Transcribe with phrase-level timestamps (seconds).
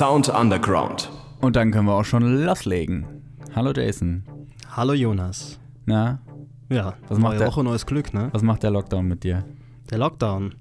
[0.00, 1.10] Sound Underground.
[1.42, 3.04] Und dann können wir auch schon loslegen.
[3.54, 4.22] Hallo Jason.
[4.74, 5.60] Hallo Jonas.
[5.84, 6.20] Na,
[6.70, 8.30] Ja, Was macht neue der- Woche, neues Glück, ne?
[8.32, 9.44] was macht der Lockdown mit dir?
[9.90, 10.54] Der Lockdown.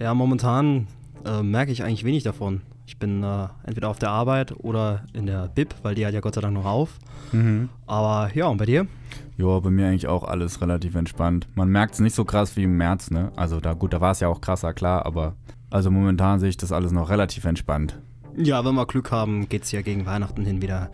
[0.00, 0.88] Ja, momentan
[1.24, 2.62] äh, merke ich eigentlich wenig davon.
[2.84, 6.18] Ich bin äh, entweder auf der Arbeit oder in der Bib, weil die hat ja
[6.18, 6.98] Gott sei Dank noch auf.
[7.30, 7.68] Mhm.
[7.86, 8.88] Aber ja, und bei dir?
[9.36, 11.46] Ja, bei mir eigentlich auch alles relativ entspannt.
[11.54, 13.30] Man merkt es nicht so krass wie im März, ne?
[13.36, 15.36] Also da gut, da war es ja auch krasser, klar, aber
[15.70, 17.96] also momentan sehe ich das alles noch relativ entspannt.
[18.36, 20.90] Ja, wenn wir Glück haben, geht es ja gegen Weihnachten hin wieder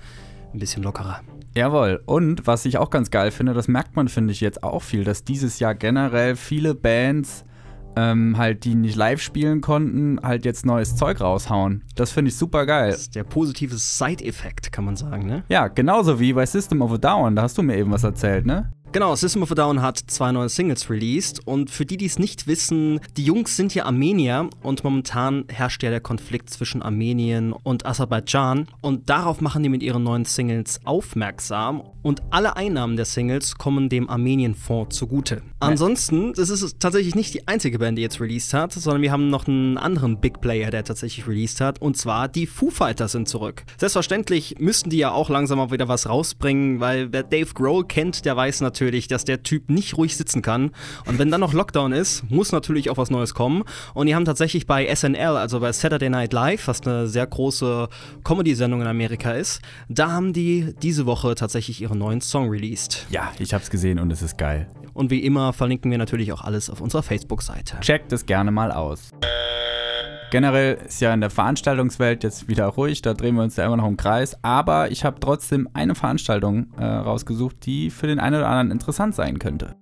[0.52, 1.20] ein bisschen lockerer.
[1.54, 2.02] Jawohl.
[2.06, 5.04] Und was ich auch ganz geil finde, das merkt man, finde ich, jetzt auch viel,
[5.04, 7.44] dass dieses Jahr generell viele Bands
[7.96, 11.82] ähm, halt, die nicht live spielen konnten, halt jetzt neues Zeug raushauen.
[11.94, 12.90] Das finde ich super geil.
[12.90, 15.44] Das ist der positive Side-Effekt, kann man sagen, ne?
[15.48, 17.36] Ja, genauso wie bei System of a Down.
[17.36, 18.70] Da hast du mir eben was erzählt, ne?
[18.92, 22.18] Genau, System of a Down hat zwei neue Singles released und für die, die es
[22.18, 27.52] nicht wissen, die Jungs sind ja Armenier und momentan herrscht ja der Konflikt zwischen Armenien
[27.52, 33.04] und Aserbaidschan und darauf machen die mit ihren neuen Singles aufmerksam und alle Einnahmen der
[33.04, 35.42] Singles kommen dem Armenienfonds zugute.
[35.58, 39.28] Ansonsten, das ist tatsächlich nicht die einzige Band, die jetzt released hat, sondern wir haben
[39.28, 43.28] noch einen anderen Big Player, der tatsächlich released hat und zwar die Foo Fighters sind
[43.28, 43.64] zurück.
[43.78, 48.24] Selbstverständlich müssten die ja auch langsam mal wieder was rausbringen, weil wer Dave Grohl kennt,
[48.24, 48.75] der weiß natürlich,
[49.08, 50.70] dass der Typ nicht ruhig sitzen kann.
[51.06, 53.64] Und wenn dann noch Lockdown ist, muss natürlich auch was Neues kommen.
[53.94, 57.88] Und die haben tatsächlich bei SNL, also bei Saturday Night Live, was eine sehr große
[58.24, 63.06] Comedy-Sendung in Amerika ist, da haben die diese Woche tatsächlich ihren neuen Song released.
[63.10, 64.68] Ja, ich hab's gesehen und es ist geil.
[64.92, 67.80] Und wie immer verlinken wir natürlich auch alles auf unserer Facebook-Seite.
[67.80, 69.10] Checkt es gerne mal aus.
[70.30, 73.76] Generell ist ja in der Veranstaltungswelt jetzt wieder ruhig, da drehen wir uns ja immer
[73.76, 74.36] noch im Kreis.
[74.42, 79.14] Aber ich habe trotzdem eine Veranstaltung äh, rausgesucht, die für den einen oder anderen interessant
[79.14, 79.76] sein könnte.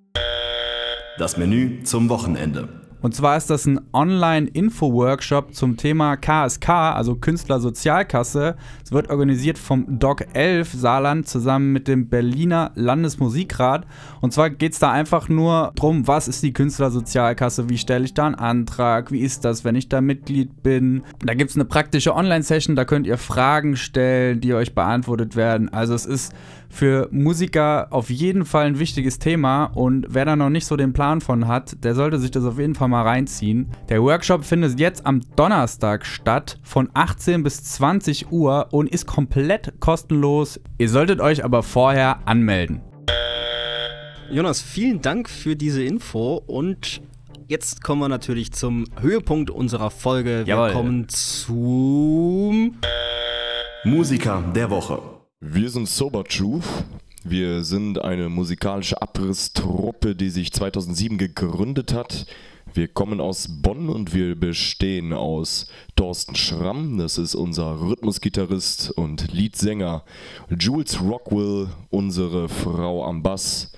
[1.16, 2.83] Das Menü zum Wochenende.
[3.04, 8.56] Und zwar ist das ein Online-Info-Workshop zum Thema KSK, also Künstlersozialkasse.
[8.82, 13.86] Es wird organisiert vom Doc 11 Saarland zusammen mit dem Berliner Landesmusikrat.
[14.22, 18.14] Und zwar geht es da einfach nur drum, was ist die Künstlersozialkasse, wie stelle ich
[18.14, 21.02] da einen Antrag, wie ist das, wenn ich da Mitglied bin.
[21.22, 25.70] Da gibt es eine praktische Online-Session, da könnt ihr Fragen stellen, die euch beantwortet werden.
[25.70, 26.32] Also es ist
[26.74, 30.92] für Musiker auf jeden Fall ein wichtiges Thema und wer da noch nicht so den
[30.92, 33.68] Plan von hat, der sollte sich das auf jeden Fall mal reinziehen.
[33.88, 39.74] Der Workshop findet jetzt am Donnerstag statt von 18 bis 20 Uhr und ist komplett
[39.78, 40.60] kostenlos.
[40.76, 42.80] Ihr solltet euch aber vorher anmelden.
[44.30, 47.02] Jonas, vielen Dank für diese Info und
[47.46, 50.42] jetzt kommen wir natürlich zum Höhepunkt unserer Folge.
[50.44, 50.72] Wir Jawohl.
[50.72, 52.78] kommen zum
[53.84, 55.13] Musiker der Woche.
[55.46, 56.64] Wir sind Sober Truth.
[57.22, 62.24] Wir sind eine musikalische Abrisstruppe, die sich 2007 gegründet hat.
[62.72, 65.66] Wir kommen aus Bonn und wir bestehen aus
[65.96, 70.04] Thorsten Schramm, das ist unser Rhythmusgitarrist und Leadsänger,
[70.48, 73.72] Jules Rockwell, unsere Frau am Bass,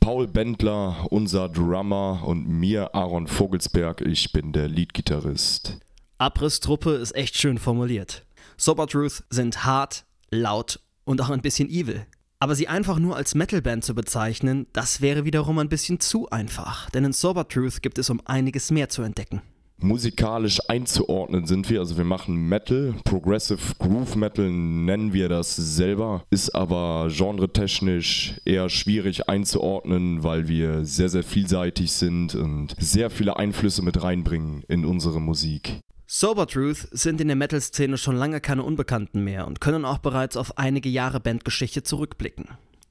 [0.00, 5.78] Paul Bendler, unser Drummer und mir, Aaron Vogelsberg, ich bin der Leadgitarrist.
[6.18, 8.26] Abrisstruppe ist echt schön formuliert.
[8.56, 12.06] Sober Truth sind hart, laut und auch ein bisschen evil.
[12.42, 16.90] Aber sie einfach nur als Metalband zu bezeichnen, das wäre wiederum ein bisschen zu einfach.
[16.90, 19.42] Denn in Sober Truth gibt es um einiges mehr zu entdecken.
[19.78, 21.80] musikalisch einzuordnen sind wir.
[21.80, 28.68] Also wir machen Metal, Progressive Groove Metal nennen wir das selber, ist aber genretechnisch eher
[28.68, 34.84] schwierig einzuordnen, weil wir sehr, sehr vielseitig sind und sehr viele Einflüsse mit reinbringen in
[34.84, 35.80] unsere Musik.
[36.14, 40.36] Sober Truth sind in der Metal-Szene schon lange keine Unbekannten mehr und können auch bereits
[40.36, 42.48] auf einige Jahre Bandgeschichte zurückblicken.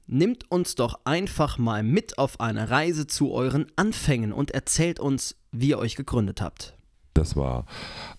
[0.08, 5.36] Nimmt uns doch einfach mal mit auf eine Reise zu euren Anfängen und erzählt uns,
[5.52, 6.76] wie ihr euch gegründet habt.
[7.14, 7.66] Das war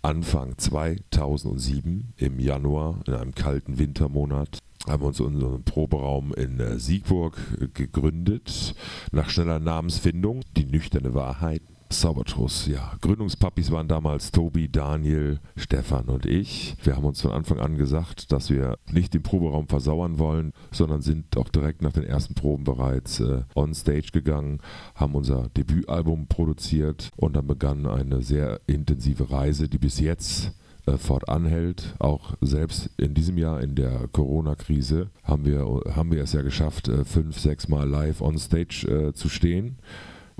[0.03, 4.59] Anfang 2007 im Januar in einem kalten Wintermonat.
[4.87, 8.73] Haben wir uns unseren Proberaum in äh, Siegburg äh, gegründet.
[9.11, 11.61] Nach schneller Namensfindung, die nüchterne Wahrheit.
[12.01, 12.93] Saubertruss, ja.
[13.01, 16.75] Gründungspapis waren damals Tobi, Daniel, Stefan und ich.
[16.83, 21.01] Wir haben uns von Anfang an gesagt, dass wir nicht den Proberaum versauern wollen, sondern
[21.01, 24.59] sind auch direkt nach den ersten Proben bereits äh, on stage gegangen,
[24.95, 30.51] haben unser Debütalbum produziert und dann begann eine sehr intensive Reise, die bis jetzt
[30.85, 31.95] äh, fortanhält.
[31.99, 35.65] Auch selbst in diesem Jahr in der Corona-Krise haben wir,
[35.95, 39.77] haben wir es ja geschafft, äh, fünf, sechs Mal live on stage äh, zu stehen.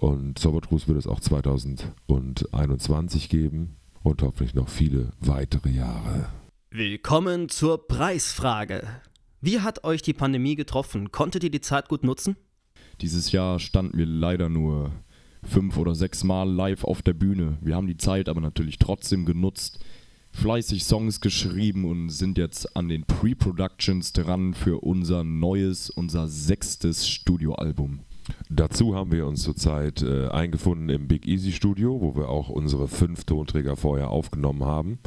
[0.04, 6.28] Und Sobertrus wird es auch 2021 geben und hoffentlich noch viele weitere Jahre.
[6.72, 8.86] Willkommen zur Preisfrage.
[9.40, 11.14] Wie hat euch die Pandemie getroffen?
[11.14, 12.36] Konntet ihr die Zeit gut nutzen?
[13.00, 14.92] Dieses Jahr standen wir leider nur
[15.42, 17.58] fünf oder sechs Mal live auf der Bühne.
[17.62, 19.80] Wir haben die Zeit aber natürlich trotzdem genutzt,
[20.32, 27.08] fleißig Songs geschrieben und sind jetzt an den Pre-Productions dran für unser neues, unser sechstes
[27.08, 28.02] Studioalbum.
[28.50, 32.88] Dazu haben wir uns zurzeit äh, eingefunden im Big Easy Studio, wo wir auch unsere
[32.88, 35.00] fünf Tonträger vorher aufgenommen haben.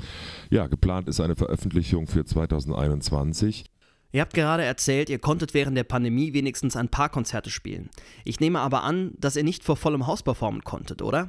[0.50, 3.66] Ja, geplant ist eine Veröffentlichung für 2021.
[4.12, 7.90] Ihr habt gerade erzählt, ihr konntet während der Pandemie wenigstens ein paar Konzerte spielen.
[8.24, 11.28] Ich nehme aber an, dass ihr nicht vor vollem Haus performen konntet, oder?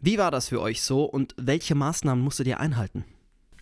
[0.00, 3.04] Wie war das für euch so und welche Maßnahmen musstet ihr einhalten?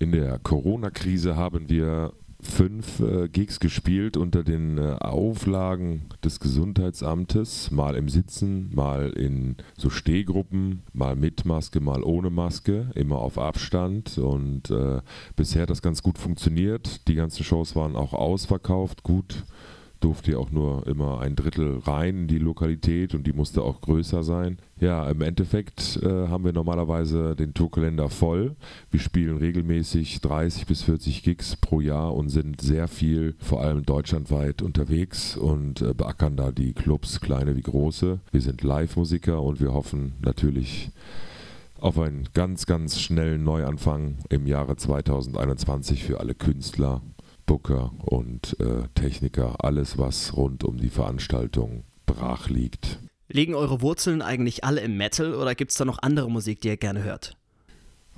[0.01, 2.13] In der Corona-Krise haben wir
[2.47, 9.57] fünf äh, Gigs gespielt unter den äh, Auflagen des Gesundheitsamtes, mal im Sitzen, mal in
[9.77, 14.19] so Stehgruppen, mal mit Maske, mal ohne Maske, immer auf Abstand.
[14.19, 15.01] Und äh,
[15.37, 17.09] bisher hat das ganz gut funktioniert.
[17.09, 19.45] Die ganzen Shows waren auch ausverkauft, gut
[20.05, 23.81] durfte ja auch nur immer ein Drittel rein in die Lokalität und die musste auch
[23.81, 24.59] größer sein.
[24.79, 28.55] Ja, im Endeffekt äh, haben wir normalerweise den Tourkalender voll.
[28.91, 33.87] Wir spielen regelmäßig 30 bis 40 Gigs pro Jahr und sind sehr viel, vor allem
[33.87, 38.21] deutschlandweit unterwegs und äh, beackern da die Clubs, kleine wie große.
[38.31, 40.91] Wir sind Live-Musiker und wir hoffen natürlich
[41.81, 47.01] auf einen ganz, ganz schnellen Neuanfang im Jahre 2021 für alle Künstler
[47.47, 52.99] Booker und äh, Techniker, alles, was rund um die Veranstaltung brach liegt.
[53.29, 56.69] Liegen eure Wurzeln eigentlich alle im Metal oder gibt es da noch andere Musik, die
[56.69, 57.37] ihr gerne hört?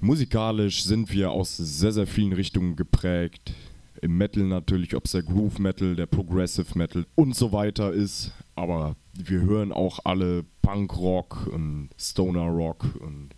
[0.00, 3.55] Musikalisch sind wir aus sehr, sehr vielen Richtungen geprägt.
[4.02, 8.32] Im Metal natürlich, ob es der Groove Metal, der Progressive Metal und so weiter ist.
[8.55, 13.31] Aber wir hören auch alle Punk Rock und Stoner Rock und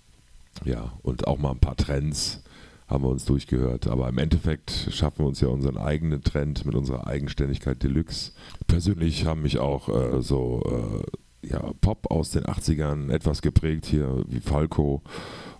[0.64, 2.43] ja, und auch mal ein paar Trends
[2.88, 3.87] haben wir uns durchgehört.
[3.87, 8.32] Aber im Endeffekt schaffen wir uns ja unseren eigenen Trend mit unserer Eigenständigkeit Deluxe.
[8.67, 14.25] Persönlich haben mich auch äh, so äh, ja, Pop aus den 80ern etwas geprägt, hier
[14.26, 15.02] wie Falco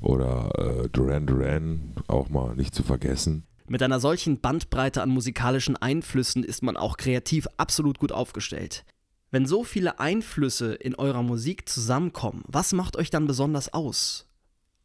[0.01, 3.45] oder äh, Duran Duran, auch mal nicht zu vergessen.
[3.69, 8.85] Mit einer solchen Bandbreite an musikalischen Einflüssen ist man auch kreativ absolut gut aufgestellt.
[9.31, 14.28] Wenn so viele Einflüsse in eurer Musik zusammenkommen, was macht euch dann besonders aus?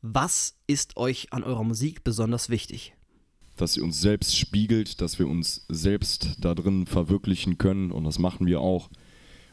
[0.05, 2.93] Was ist euch an eurer Musik besonders wichtig?
[3.55, 8.19] Dass sie uns selbst spiegelt, dass wir uns selbst da drin verwirklichen können und das
[8.19, 8.89] machen wir auch.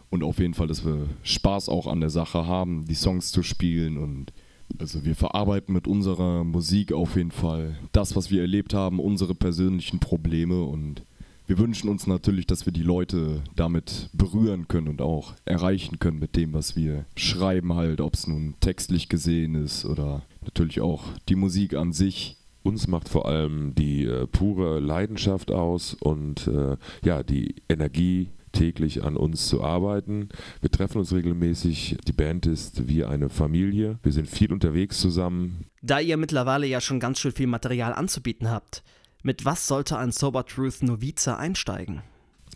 [0.09, 3.45] Und auf jeden Fall, dass wir Spaß auch an der Sache haben, die Songs zu
[3.45, 4.33] spielen und
[4.81, 9.37] also wir verarbeiten mit unserer Musik auf jeden Fall das, was wir erlebt haben, unsere
[9.37, 11.05] persönlichen Probleme und
[11.47, 16.19] wir wünschen uns natürlich, dass wir die Leute damit berühren können und auch erreichen können
[16.19, 21.05] mit dem, was wir schreiben, halt, ob es nun textlich gesehen ist oder natürlich auch
[21.29, 22.37] die Musik an sich.
[22.63, 29.05] Uns macht vor allem die äh, pure Leidenschaft aus und äh, ja, die Energie, täglich
[29.05, 30.29] an uns zu arbeiten.
[30.61, 31.99] Wir treffen uns regelmäßig.
[32.07, 33.99] Die Band ist wie eine Familie.
[34.03, 35.67] Wir sind viel unterwegs zusammen.
[35.83, 38.83] Da ihr mittlerweile ja schon ganz schön viel Material anzubieten habt,
[39.23, 42.03] mit was sollte ein Sober Truth Novize einsteigen?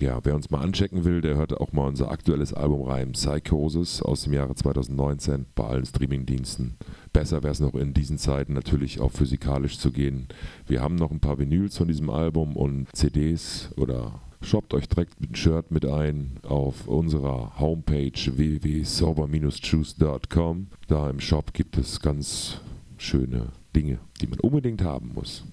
[0.00, 4.02] Ja, wer uns mal anchecken will, der hört auch mal unser aktuelles Album rein, Psychosis
[4.02, 6.75] aus dem Jahre 2019 bei allen Streamingdiensten.
[7.12, 10.26] Besser wäre es noch in diesen Zeiten natürlich auch physikalisch zu gehen.
[10.67, 15.20] Wir haben noch ein paar Vinyls von diesem Album und CDs oder shoppt euch direkt
[15.20, 20.67] ein Shirt mit ein auf unserer Homepage www.sober-juice.com.
[20.88, 22.61] Da im Shop gibt es ganz
[22.97, 25.45] schöne Dinge, die man unbedingt haben muss.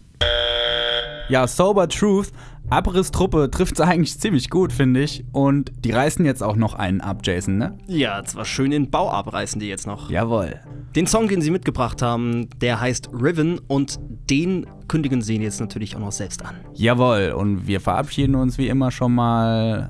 [1.32, 2.34] Ja, Sober Truth,
[2.70, 5.24] Abrisstruppe trifft es eigentlich ziemlich gut, finde ich.
[5.32, 7.78] Und die reißen jetzt auch noch einen ab, Jason, ne?
[7.88, 10.10] Ja, zwar schön den Bau abreißen die jetzt noch.
[10.10, 10.60] Jawohl.
[10.94, 13.98] Den Song, den sie mitgebracht haben, der heißt Riven und
[14.30, 16.56] den kündigen sie jetzt natürlich auch noch selbst an.
[16.74, 17.34] Jawohl.
[17.34, 19.90] Und wir verabschieden uns wie immer schon mal.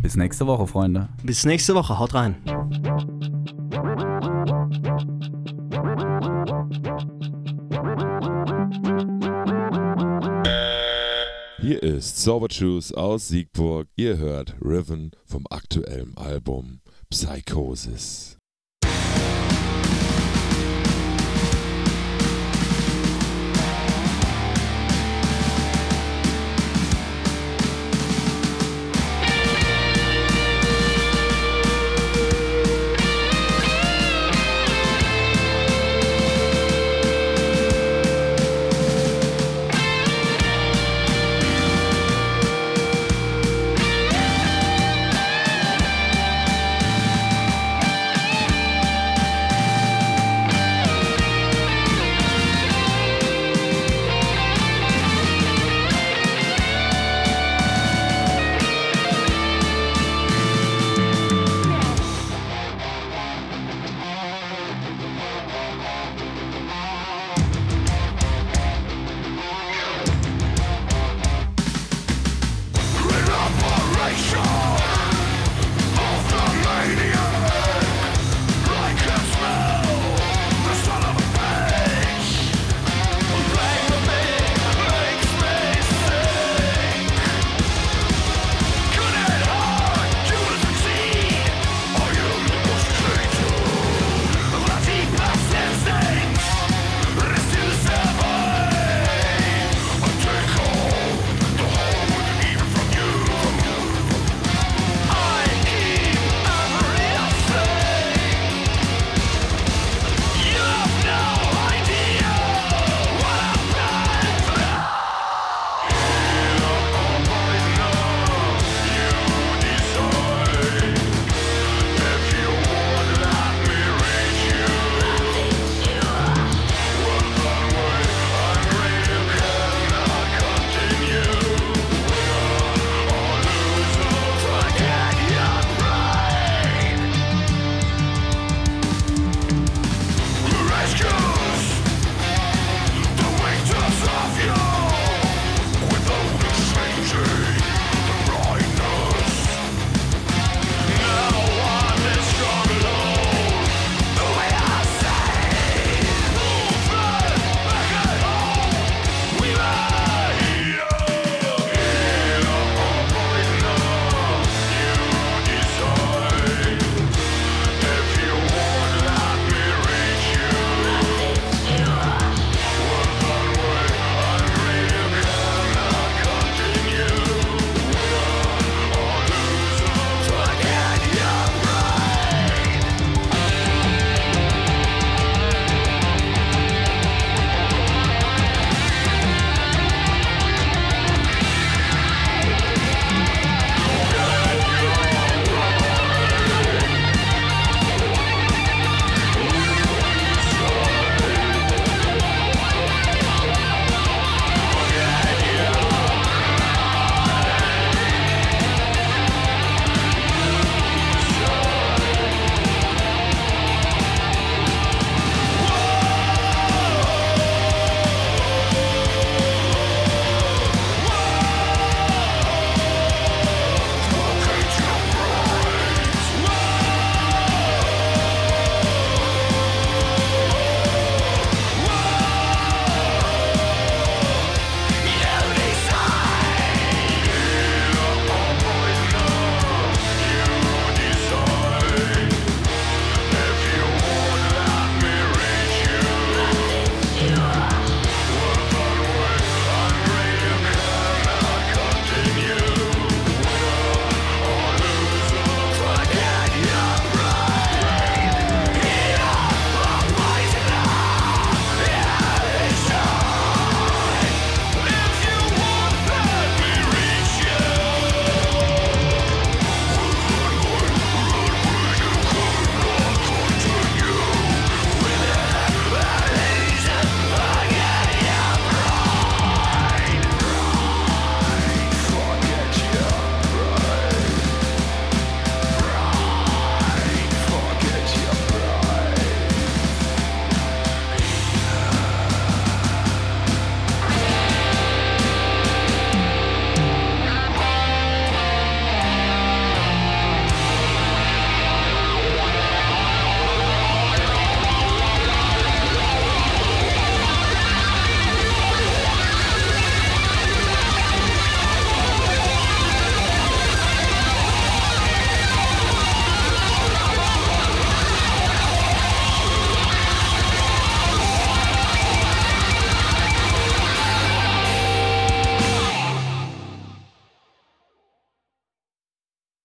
[0.00, 1.10] Bis nächste Woche, Freunde.
[1.22, 2.36] Bis nächste Woche, haut rein.
[11.68, 13.88] Hier ist Sober Juice aus Siegburg.
[13.94, 18.37] Ihr hört Riven vom aktuellen Album Psychosis.